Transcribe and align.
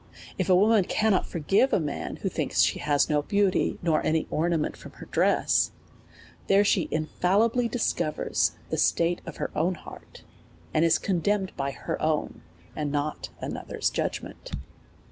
If 0.39 0.49
a 0.49 0.55
woman 0.55 0.85
cannot 0.85 1.27
forgive 1.27 1.71
a 1.71 1.79
man 1.79 2.15
who 2.15 2.27
thinks 2.27 2.63
siic 2.65 2.79
has 2.79 3.07
no 3.07 3.21
beauty, 3.21 3.77
nor 3.83 4.03
any 4.03 4.25
ornament 4.31 4.75
from 4.75 4.93
her 4.93 5.05
dress, 5.05 5.73
there 6.47 6.63
she 6.63 6.87
infallibly 6.89 7.67
discovers 7.67 8.53
the 8.71 8.79
state 8.79 9.21
of 9.27 9.37
her 9.37 9.51
own 9.55 9.75
heurt, 9.75 10.23
and 10.73 10.83
is 10.83 10.97
condemned 10.97 11.55
by 11.55 11.69
her 11.69 12.01
own, 12.01 12.41
and 12.75 12.91
not 12.91 13.29
another's 13.43 13.91
judgment. 13.91 14.53